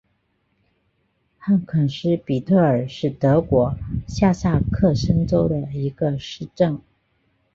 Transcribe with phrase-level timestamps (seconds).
[1.37, 3.75] 汉肯斯比特尔是德国
[4.07, 6.81] 下萨克森州的一个市镇。